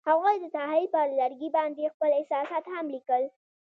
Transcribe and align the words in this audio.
هغوی 0.09 0.35
د 0.39 0.45
ساحل 0.55 0.85
پر 0.93 1.07
لرګي 1.19 1.49
باندې 1.57 1.91
خپل 1.93 2.09
احساسات 2.19 2.65
هم 2.75 2.85
لیکل. 2.95 3.23